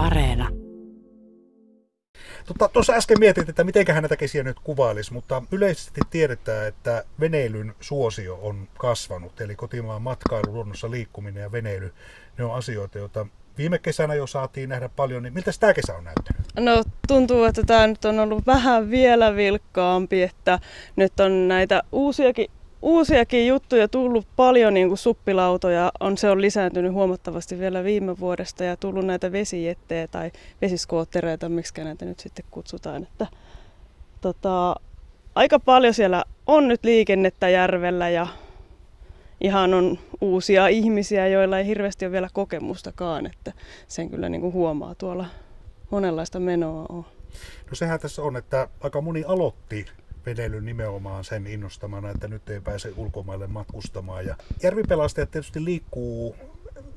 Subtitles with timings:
[0.00, 0.48] Areena.
[2.44, 7.74] Tota, tuossa äsken mietit, että miten näitä kesiä nyt kuvailisi, mutta yleisesti tiedetään, että veneilyn
[7.80, 9.40] suosio on kasvanut.
[9.40, 11.92] Eli kotimaan matkailu, luonnossa liikkuminen ja veneily,
[12.38, 13.26] ne on asioita, joita
[13.58, 15.22] viime kesänä jo saatiin nähdä paljon.
[15.22, 16.46] Niin miltä tämä kesä on näyttänyt?
[16.58, 20.58] No tuntuu, että tämä nyt on ollut vähän vielä vilkkaampi, että
[20.96, 22.50] nyt on näitä uusiakin
[22.82, 28.64] uusiakin juttuja tullut paljon, niin kuin suppilautoja on, se on lisääntynyt huomattavasti vielä viime vuodesta
[28.64, 30.30] ja tullut näitä vesijettejä tai
[30.62, 33.02] vesiskoottereita, miksi näitä nyt sitten kutsutaan.
[33.02, 33.26] Että,
[34.20, 34.76] tota,
[35.34, 38.26] aika paljon siellä on nyt liikennettä järvellä ja
[39.40, 43.52] ihan on uusia ihmisiä, joilla ei hirveästi ole vielä kokemustakaan, että
[43.88, 45.26] sen kyllä niin kuin huomaa tuolla
[45.90, 47.04] monenlaista menoa on.
[47.70, 49.86] No sehän tässä on, että aika moni aloitti
[50.26, 54.26] veneily nimenomaan sen innostamana, että nyt ei pääse ulkomaille matkustamaan.
[54.26, 56.36] Ja järvipelastajat tietysti liikkuu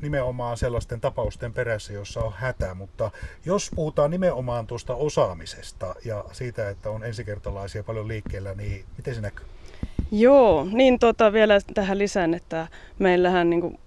[0.02, 3.12] nimenomaan sellaisten tapausten perässä, jossa on hätä, mutta
[3.46, 9.22] jos puhutaan nimenomaan tuosta osaamisesta ja siitä, että on ensikertalaisia paljon liikkeellä, niin miten se
[9.22, 9.46] näkyy?
[10.12, 12.68] Joo, niin tota vielä tähän lisään, että
[13.00, 13.80] meillähän niin kuin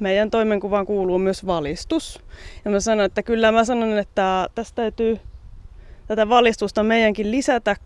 [0.00, 2.20] meidän toimenkuvaan kuuluu myös valistus.
[2.64, 5.20] Ja mä sanon, että kyllä mä sanon, että tästä täytyy
[6.06, 7.76] tätä valistusta meidänkin lisätä,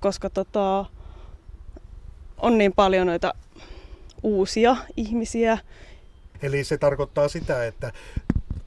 [0.00, 0.84] koska tota,
[2.38, 3.34] on niin paljon noita
[4.22, 5.58] uusia ihmisiä.
[6.42, 7.92] Eli se tarkoittaa sitä, että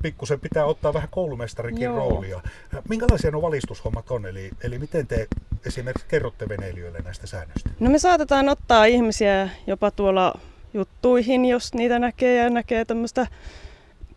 [0.04, 1.96] pikkusen pitää ottaa vähän koulumestarikin Joo.
[1.96, 2.42] roolia.
[2.90, 4.26] Minkälaisia nuo valistushommat on?
[4.26, 5.28] Eli, eli miten te
[5.66, 7.70] esimerkiksi kerrotte veneilijöille näistä säännöistä?
[7.80, 10.40] No me saatetaan ottaa ihmisiä jopa tuolla
[10.74, 13.28] juttuihin, jos niitä näkee ja näkee tämmöistä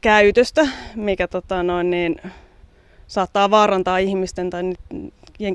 [0.00, 2.16] käytöstä, mikä tota noin, niin,
[3.06, 4.62] saattaa vaarantaa ihmisten tai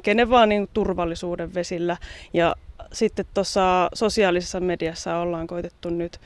[0.04, 1.98] kenen vaan niin turvallisuuden vesillä.
[2.34, 2.56] Ja
[2.94, 6.20] sitten tuossa sosiaalisessa mediassa ollaan koitettu nyt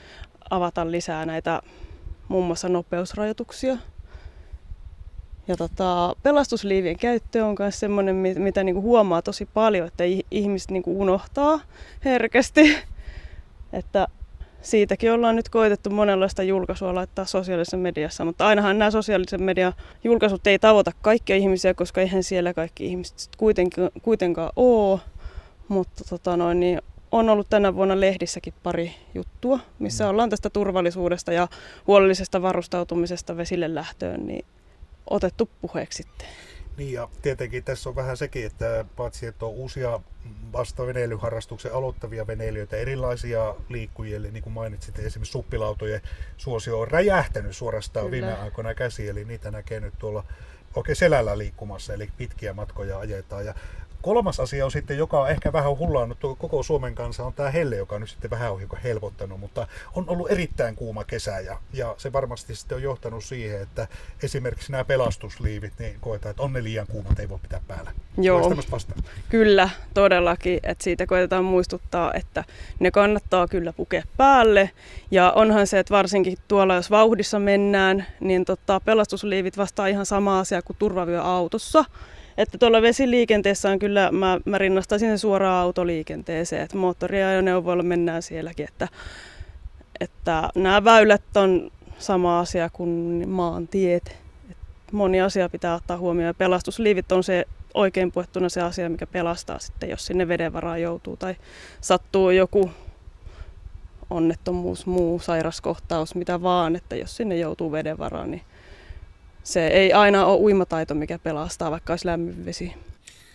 [0.50, 1.62] avata lisää näitä
[2.28, 3.76] muun muassa nopeusrajoituksia.
[5.48, 11.00] Ja tota, pelastusliivien käyttö on myös sellainen, mitä niinku huomaa tosi paljon, että ihmiset niinku
[11.00, 11.60] unohtaa
[12.04, 12.76] herkästi.
[13.72, 14.08] Että
[14.64, 19.72] siitäkin ollaan nyt koitettu monenlaista julkaisua laittaa sosiaalisessa mediassa, mutta ainahan nämä sosiaalisen median
[20.04, 25.00] julkaisut ei tavoita kaikkia ihmisiä, koska eihän siellä kaikki ihmiset kuitenkaan, kuitenkaan ole.
[25.68, 26.82] Mutta tota noin, niin
[27.12, 30.10] on ollut tänä vuonna lehdissäkin pari juttua, missä mm.
[30.10, 31.48] ollaan tästä turvallisuudesta ja
[31.86, 34.44] huolellisesta varustautumisesta vesille lähtöön niin
[35.10, 36.28] otettu puheeksi sitten.
[36.76, 40.00] Niin ja tietenkin tässä on vähän sekin, että paitsi että on uusia
[40.52, 46.00] vasta veneilyharrastuksen aloittavia veneilijöitä, erilaisia liikkujia, eli niin kuin mainitsit, esimerkiksi suppilautojen
[46.36, 48.26] suosio on räjähtänyt suorastaan Kyllä.
[48.26, 50.24] viime aikoina käsi, eli niitä näkee nyt tuolla
[50.74, 53.46] oikein selällä liikkumassa, eli pitkiä matkoja ajetaan.
[53.46, 53.54] Ja
[54.04, 57.76] Kolmas asia on sitten, joka on ehkä vähän hullaannut koko Suomen kanssa, on tämä helle,
[57.76, 61.94] joka on nyt sitten vähän on helpottanut, mutta on ollut erittäin kuuma kesä ja, ja
[61.98, 63.88] se varmasti sitten on johtanut siihen, että
[64.22, 67.92] esimerkiksi nämä pelastusliivit, niin koetaan, että on ne liian kuumat, ei voi pitää päällä.
[68.18, 68.54] Joo,
[69.28, 72.44] kyllä, todellakin, että siitä koetetaan muistuttaa, että
[72.80, 74.70] ne kannattaa kyllä pukea päälle
[75.10, 80.38] ja onhan se, että varsinkin tuolla jos vauhdissa mennään, niin tota, pelastusliivit vastaa ihan sama
[80.38, 81.84] asia kuin turvavyö autossa.
[82.38, 88.68] Että tuolla vesiliikenteessä on kyllä, mä, mä rinnastaisin sen suoraan autoliikenteeseen, että moottoriajoneuvoilla mennään sielläkin,
[88.68, 88.88] että,
[90.00, 94.16] että nämä väylät on sama asia kuin maantiet.
[94.50, 99.06] Et moni asia pitää ottaa huomioon ja pelastusliivit on se oikein puettuna se asia, mikä
[99.06, 101.36] pelastaa sitten, jos sinne vedenvaraan joutuu tai
[101.80, 102.70] sattuu joku
[104.10, 108.42] onnettomuus, muu sairaskohtaus, mitä vaan, että jos sinne joutuu vedenvaraan, niin
[109.44, 112.72] se ei aina ole uimataito, mikä pelastaa, vaikka olisi lämmin vesi.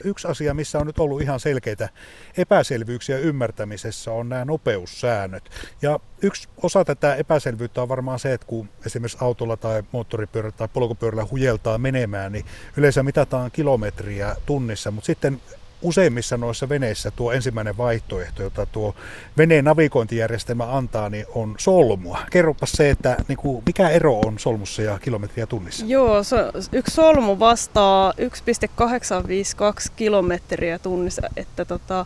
[0.03, 1.90] Yksi asia, missä on nyt ollut ihan selkeitä
[2.38, 5.44] epäselvyyksiä ymmärtämisessä, on nämä nopeussäännöt.
[5.81, 10.68] Ja yksi osa tätä epäselvyyttä on varmaan se, että kun esimerkiksi autolla tai moottoripyörällä tai
[10.74, 12.46] polkupyörällä hujeltaa menemään, niin
[12.78, 15.41] yleensä mitataan kilometriä tunnissa, mutta sitten
[15.81, 18.95] useimmissa noissa veneissä tuo ensimmäinen vaihtoehto, jota tuo
[19.38, 22.19] veneen navigointijärjestelmä antaa, niin on solmua.
[22.31, 25.85] Kerropa se, että niin kuin, mikä ero on solmussa ja kilometriä tunnissa?
[25.85, 26.38] Joo, so,
[26.72, 32.05] yksi solmu vastaa 1,852 kilometriä tunnissa, että tota,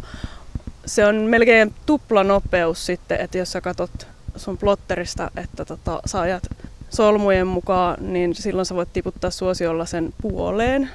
[0.85, 6.21] se on melkein tupla nopeus sitten, että jos sä katsot sun plotterista, että tota, sä
[6.21, 6.43] ajat
[6.89, 10.89] solmujen mukaan, niin silloin sä voit tiputtaa suosiolla sen puoleen.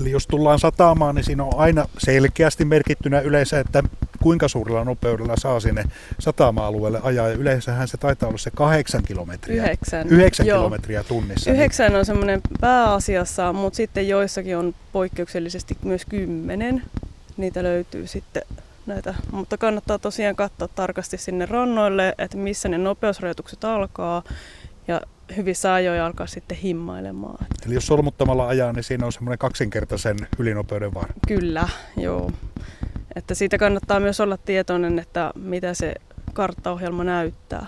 [0.00, 3.82] Eli jos tullaan sataamaan, niin siinä on aina selkeästi merkittynä yleensä, että
[4.22, 5.84] kuinka suurella nopeudella saa sinne
[6.18, 7.28] satama-alueelle ajaa.
[7.28, 9.62] Ja yleensähän se taitaa olla se kahdeksan kilometriä.
[9.62, 10.08] Yhdeksän.
[10.08, 11.50] Yhdeksän kilometriä tunnissa.
[11.50, 16.82] Yhdeksän on semmoinen pääasiassa, mutta sitten joissakin on poikkeuksellisesti myös kymmenen.
[17.36, 18.42] Niitä löytyy sitten
[18.86, 24.22] näitä, mutta kannattaa tosiaan katsoa tarkasti sinne rannoille, että missä ne nopeusrajoitukset alkaa
[24.88, 25.00] ja
[25.36, 27.46] hyvissä ajoin alkaa sitten himmailemaan.
[27.66, 31.14] Eli jos solmuttamalla ajaa, niin siinä on semmoinen kaksinkertaisen ylinopeuden vaara.
[31.28, 32.30] Kyllä, joo.
[33.16, 35.94] Että siitä kannattaa myös olla tietoinen, että mitä se
[36.32, 37.66] karttaohjelma näyttää.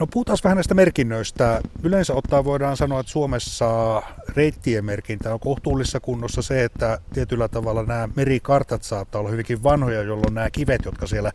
[0.00, 1.60] No puhutaan vähän näistä merkinnöistä.
[1.82, 7.82] Yleensä ottaa voidaan sanoa, että Suomessa reittien merkintä on kohtuullisessa kunnossa se, että tietyllä tavalla
[7.82, 11.32] nämä merikartat saattaa olla hyvinkin vanhoja, jolloin nämä kivet, jotka siellä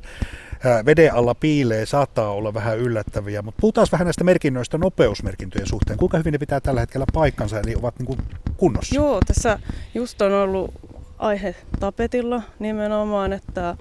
[0.86, 3.42] veden alla piilee, saattaa olla vähän yllättäviä.
[3.42, 6.00] Mutta puhutaan vähän näistä merkinnöistä nopeusmerkintöjen suhteen.
[6.00, 8.20] Kuinka hyvin ne pitää tällä hetkellä paikkansa, eli ovat niin kuin
[8.58, 8.96] kunnossa?
[8.96, 9.60] Joo, tässä
[9.94, 10.74] just on ollut
[11.20, 13.78] aihe tapetilla nimenomaan, että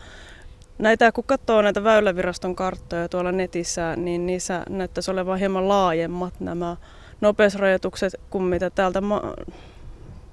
[0.78, 6.76] Näitä, kun katsoo näitä Väyläviraston karttoja tuolla netissä, niin niissä näyttäisi olevan hieman laajemmat nämä
[7.20, 9.34] nopeusrajoitukset kuin mitä täältä ma-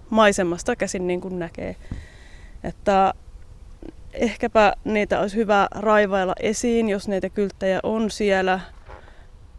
[0.09, 1.75] maisemasta käsin niin kuin näkee.
[2.63, 3.13] Että
[4.13, 8.59] ehkäpä niitä olisi hyvä raivailla esiin, jos niitä kylttejä on siellä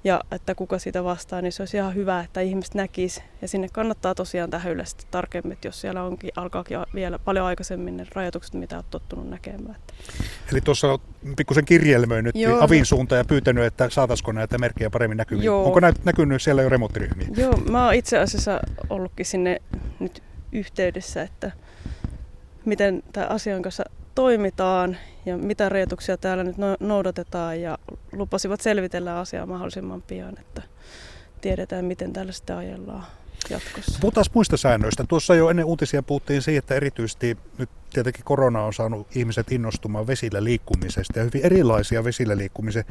[0.04, 3.22] ja että kuka sitä vastaa, niin se olisi ihan hyvä, että ihmiset näkisi.
[3.42, 8.06] Ja sinne kannattaa tosiaan tähyillä sitten tarkemmin, jos siellä onkin, alkaakin vielä paljon aikaisemmin ne
[8.14, 9.76] rajoitukset, mitä olet tottunut näkemään.
[10.52, 10.98] Eli tuossa on
[11.36, 12.64] pikkusen kirjelmöinyt Joo.
[12.64, 15.44] avin suuntaan ja pyytänyt, että saataisiko näitä merkkejä paremmin näkyviin.
[15.44, 15.64] Joo.
[15.64, 17.28] Onko näkynyt siellä jo remonttiryhmiä?
[17.36, 18.60] Joo, mä oon itse asiassa
[18.90, 19.62] ollutkin sinne
[19.98, 20.22] nyt
[20.52, 21.52] yhteydessä, että
[22.64, 24.96] miten tämä asian kanssa toimitaan
[25.26, 27.78] ja mitä rajoituksia täällä nyt no-, noudatetaan ja
[28.12, 30.62] lupasivat selvitellä asiaa mahdollisimman pian, että
[31.40, 33.06] tiedetään miten täällä sitten ajellaan
[33.50, 33.98] jatkossa.
[34.00, 35.04] Puhutaan muista säännöistä.
[35.08, 40.06] Tuossa jo ennen uutisia puhuttiin siitä, että erityisesti nyt tietenkin korona on saanut ihmiset innostumaan
[40.06, 42.84] vesillä liikkumisesta ja hyvin erilaisia vesillä liikkumisen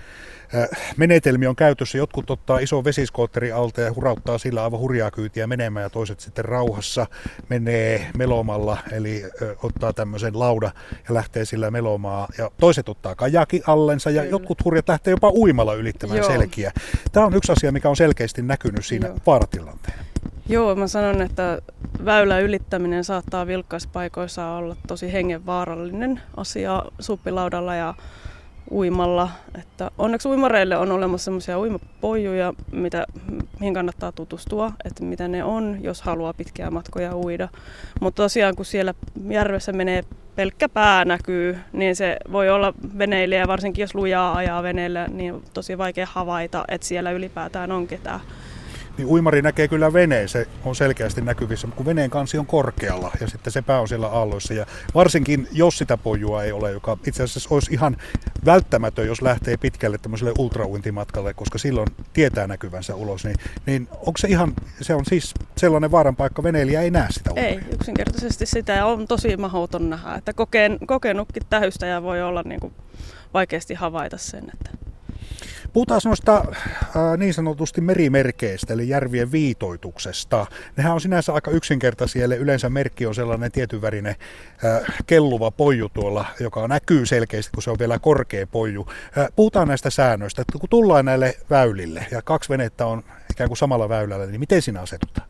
[0.97, 1.97] menetelmiä on käytössä.
[1.97, 6.45] Jotkut ottaa iso vesiskootteri alta ja hurauttaa sillä aivan hurjaa kyytiä menemään ja toiset sitten
[6.45, 7.07] rauhassa
[7.49, 9.23] menee melomalla eli
[9.63, 10.71] ottaa tämmöisen lauda
[11.07, 14.31] ja lähtee sillä melomaan ja toiset ottaa kajaki allensa ja Kyllä.
[14.31, 16.27] jotkut hurjat lähtee jopa uimalla ylittämään Joo.
[16.27, 16.71] selkiä.
[17.11, 19.17] Tämä on yksi asia, mikä on selkeästi näkynyt siinä Joo.
[20.49, 21.61] Joo, mä sanon, että
[22.05, 27.93] väylä ylittäminen saattaa vilkkaispaikoissa olla tosi hengenvaarallinen asia suppilaudalla ja
[28.71, 29.29] uimalla.
[29.59, 33.05] Että onneksi uimareille on olemassa semmoisia uimapojuja, mitä,
[33.59, 37.49] mihin kannattaa tutustua, että mitä ne on, jos haluaa pitkiä matkoja uida.
[38.01, 38.93] Mutta tosiaan kun siellä
[39.29, 40.03] järvessä menee
[40.35, 45.77] pelkkä pää näkyy, niin se voi olla veneilijä, varsinkin jos lujaa ajaa veneellä, niin tosi
[45.77, 48.19] vaikea havaita, että siellä ylipäätään on ketään
[48.99, 53.27] niin uimari näkee kyllä veneen, se on selkeästi näkyvissä, kun veneen kansi on korkealla ja
[53.27, 54.53] sitten se pää on siellä aalloissa.
[54.53, 54.65] Ja
[54.95, 57.97] varsinkin jos sitä pojua ei ole, joka itse asiassa olisi ihan
[58.45, 63.35] välttämätön, jos lähtee pitkälle tämmöiselle ultrauintimatkalle, koska silloin tietää näkyvänsä ulos, niin,
[63.65, 67.59] niin onko se ihan, se on siis sellainen vaaran paikka, veneilijä ei näe sitä uimaria.
[67.59, 72.73] Ei, yksinkertaisesti sitä on tosi mahdoton nähdä, että kokeen, kokenutkin tähystäjä voi olla niin kuin
[73.33, 74.88] vaikeasti havaita sen, että
[75.73, 76.45] Puhutaan noista
[77.17, 80.45] niin sanotusti merimerkeistä, eli järvien viitoituksesta.
[80.77, 84.15] Nehän on sinänsä aika yksinkertaisia, eli yleensä merkki on sellainen tietynvärinen
[85.07, 88.87] kelluva poju tuolla, joka näkyy selkeästi, kun se on vielä korkea poju.
[89.35, 93.89] Puhutaan näistä säännöistä, että kun tullaan näille väylille ja kaksi venettä on ikään kuin samalla
[93.89, 95.29] väylällä, niin miten siinä asetutaan?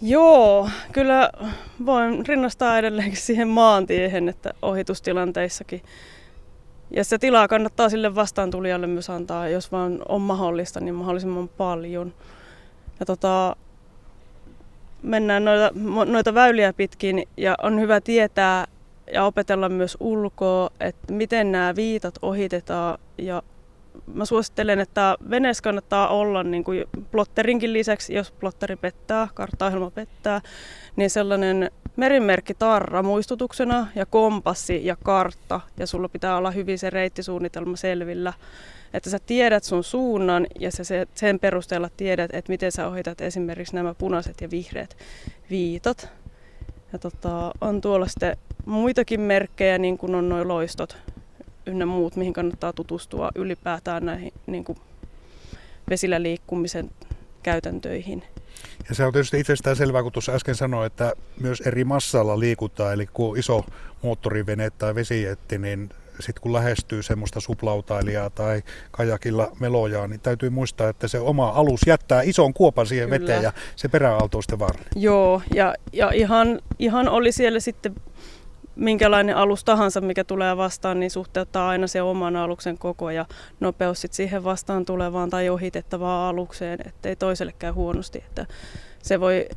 [0.00, 1.30] Joo, kyllä
[1.86, 5.82] voin rinnastaa edelleenkin siihen maantiehen, että ohitustilanteissakin
[6.96, 12.14] ja se tilaa kannattaa sille vastaantulijalle myös antaa, jos vaan on mahdollista, niin mahdollisimman paljon.
[13.00, 13.56] Ja tota,
[15.02, 15.70] mennään noita,
[16.04, 18.66] noita väyliä pitkin ja on hyvä tietää
[19.12, 23.42] ja opetella myös ulkoa, että miten nämä viitat ohitetaan ja
[24.14, 30.40] mä suosittelen, että veneessä kannattaa olla niin kuin plotterinkin lisäksi, jos plotteri pettää, karttaohjelma pettää,
[30.96, 36.90] niin sellainen merimerkki tarra muistutuksena ja kompassi ja kartta ja sulla pitää olla hyvin se
[36.90, 38.32] reittisuunnitelma selvillä.
[38.94, 40.82] Että sä tiedät sun suunnan ja sä
[41.14, 44.96] sen perusteella tiedät, että miten sä ohitat esimerkiksi nämä punaiset ja vihreät
[45.50, 46.08] viitat.
[46.92, 50.96] Ja tota, on tuolla sitten muitakin merkkejä, niin kuin on noin loistot
[51.66, 54.78] ynnä muut, mihin kannattaa tutustua ylipäätään näihin niin kuin
[55.90, 56.90] vesillä liikkumisen
[57.42, 58.22] käytäntöihin.
[58.88, 62.92] Ja se on tietysti itsestään selvää, kun tuossa äsken sanoin, että myös eri massalla liikutaan,
[62.92, 63.64] eli kun iso
[64.02, 65.90] moottorivene tai vesijetti, niin
[66.20, 71.80] sitten kun lähestyy semmoista suplautailijaa tai kajakilla melojaa, niin täytyy muistaa, että se oma alus
[71.86, 73.20] jättää ison kuopan siihen Kyllä.
[73.20, 74.58] veteen ja se peräaalto on sitten
[74.96, 77.94] Joo, ja, ja ihan, ihan oli siellä sitten
[78.76, 83.26] minkälainen alus tahansa, mikä tulee vastaan, niin suhteuttaa aina se oman aluksen koko ja
[83.60, 88.18] nopeus sit siihen vastaan tulevaan tai ohitettavaan alukseen, ettei toiselle käy huonosti.
[88.18, 88.46] Että
[89.02, 89.48] se voi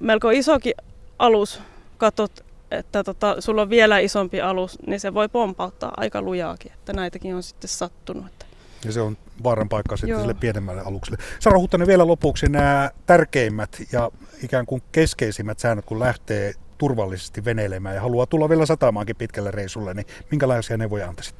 [0.00, 0.74] melko isokin
[1.18, 1.60] alus,
[1.98, 6.92] katot, että tota, sulla on vielä isompi alus, niin se voi pompauttaa aika lujaakin, että
[6.92, 8.26] näitäkin on sitten sattunut.
[8.26, 8.46] Että
[8.84, 10.20] Ja se on vaaran paikka sitten Joo.
[10.20, 11.18] sille pienemmälle alukselle.
[11.40, 14.10] Sara Huttanen vielä lopuksi nämä tärkeimmät ja
[14.42, 19.94] ikään kuin keskeisimmät säännöt, kun lähtee turvallisesti veneilemään ja haluaa tulla vielä satamaankin pitkälle reissulle,
[19.94, 21.34] niin minkälaisia neuvoja antaisit?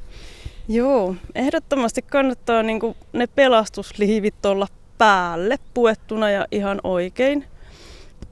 [0.68, 2.80] Joo, ehdottomasti kannattaa niin
[3.12, 4.66] ne pelastusliivit olla
[4.98, 7.44] päälle puettuna ja ihan oikein.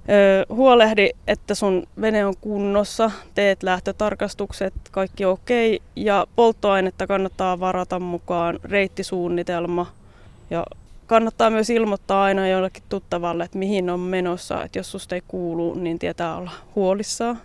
[0.08, 5.82] Öö, huolehdi, että sun vene on kunnossa, teet lähtötarkastukset, kaikki okei.
[5.96, 9.86] Ja polttoainetta kannattaa varata mukaan, reittisuunnitelma.
[10.50, 10.66] Ja
[11.06, 14.64] kannattaa myös ilmoittaa aina jollekin tuttavalle, että mihin on menossa.
[14.64, 17.40] Että jos susta ei kuulu, niin tietää olla huolissaan.